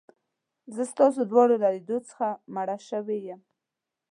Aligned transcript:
زه 0.75 0.83
ستاسي 0.91 1.21
دواړو 1.31 1.55
له 1.63 1.69
لیدو 1.75 1.97
څخه 2.09 2.25
مړه 2.55 2.77
شوې 2.89 3.17
یم. 3.27 3.41